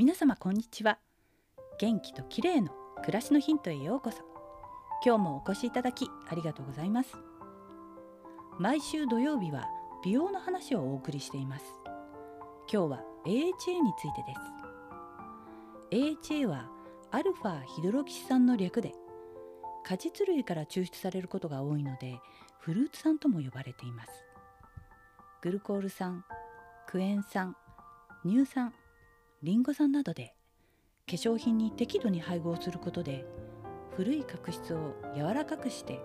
[0.00, 0.98] 皆様こんにちは。
[1.78, 2.70] 元気と綺麗の
[3.02, 4.22] 暮らしのヒントへようこそ。
[5.04, 7.18] 今日もお越しいただきありがとうございます。
[8.58, 9.66] 毎週土曜日は
[10.02, 11.66] 美容の話をお送りしています。
[12.72, 13.52] 今日は AHA に
[13.98, 14.22] ついて
[15.92, 16.32] です。
[16.32, 16.70] AHA は
[17.10, 18.94] アルファヒドロキシ酸の略で
[19.84, 22.18] 果実類から抽出されることが多いので
[22.60, 24.10] フルーツ酸とも呼ばれています。
[25.42, 26.24] グルコール酸
[26.86, 27.54] クエン酸
[28.24, 28.72] 乳酸
[29.42, 30.34] リンゴ酸などで
[31.08, 33.24] 化粧品に適度に配合することで
[33.96, 35.98] 古い角質を柔らかくして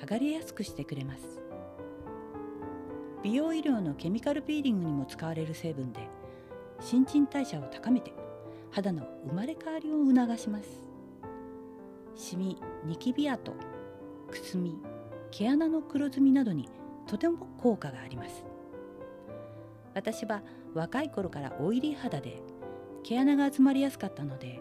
[0.00, 1.40] 剥がれやすくしてくれます。
[3.22, 6.00] 美容医療のケミカルピーリングにも使われる成分で
[6.80, 8.12] 新陳代謝を高めて
[8.72, 10.80] 肌の生まれ変わりを促します。
[12.16, 13.52] シミニキビ跡
[14.28, 14.76] くすみ
[15.30, 16.68] 毛穴の黒ずみなどに
[17.06, 18.44] とても効果があります。
[19.94, 20.42] 私は
[20.74, 22.42] 若い頃からオイリー肌で
[23.02, 24.60] 毛穴が集まりやすかったので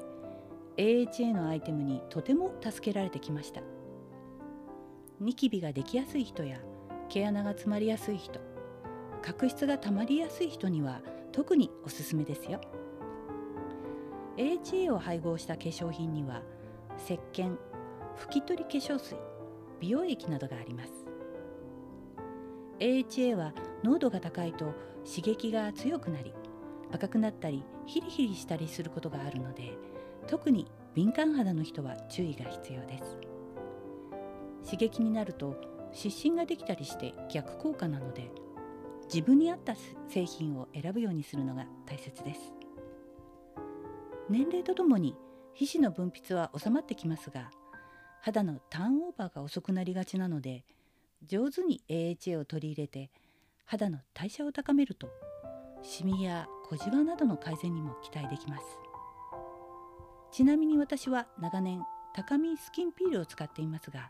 [0.77, 3.61] AHA のアイテムにとても助けられてきました。
[5.19, 6.59] ニキビができやすい人や
[7.09, 8.39] 毛穴が詰まりやすい人
[9.21, 12.59] 角質がたまりやすい人には特におすすめですよ。
[14.37, 16.41] AHA を配合した化粧品には
[16.97, 17.55] 石鹸
[18.17, 19.15] 拭き取り化粧水
[19.79, 20.91] 美容液などがあります。
[22.79, 23.53] AHA は
[23.83, 24.73] 濃度が高いと
[25.05, 26.33] 刺激が強くなり
[26.91, 29.77] 赤くなったりヒリヒリしたりすることがあるので
[30.27, 33.17] 特に敏感肌の人は注意が必要です。
[34.63, 35.55] 刺激になると
[35.93, 38.31] 湿疹ができたりして逆効果なので
[39.05, 39.75] 自分に合った
[40.07, 42.53] 製品を選ぶようにするのが大切です。
[44.29, 45.15] 年齢とともに
[45.53, 47.51] 皮脂の分泌は収まってきますが
[48.21, 50.63] 肌のターンオーバーが遅くなりがちなので
[51.25, 53.11] 上手に AHA を取り入れて
[53.65, 55.09] 肌の代謝を高めると
[55.81, 58.63] シミや小じわなどの改善にも期待できます。
[60.31, 61.83] ちなみに私は長年
[62.13, 64.09] 高見スキンピールを使っていますが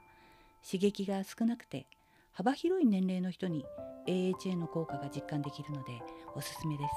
[0.64, 1.88] 刺激が少なくて
[2.32, 3.66] 幅広い年齢の人に
[4.08, 6.04] AHA の効果が実感できるので
[6.36, 6.94] おすすめです。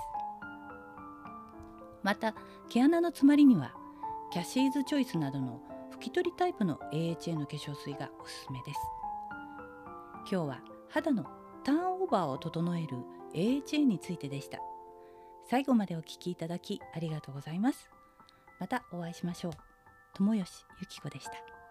[2.03, 2.35] また
[2.69, 3.73] 毛穴の詰まりには
[4.31, 5.63] キャシーズチョイスなどの
[5.95, 8.81] 拭き取りタイプの AHA の化粧水がおすすめです。
[10.31, 10.61] 今日は
[10.91, 11.25] 肌の
[11.65, 12.99] ターンオーバーを整える
[13.33, 14.59] AHA についてでした。
[15.49, 17.91] 最後までお聞きいただきありがとうございます。
[18.59, 19.53] またお会いしましょう。
[20.15, 21.64] 友吉ゆき子でした。